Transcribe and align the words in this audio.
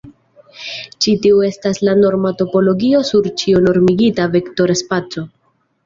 Ĉi 1.05 1.13
tio 1.25 1.43
estas 1.49 1.81
la 1.89 1.95
norma 2.01 2.33
topologio 2.41 3.05
sur 3.13 3.31
ĉiu 3.43 3.65
normigita 3.71 4.29
vektora 4.39 4.83
spaco. 4.85 5.29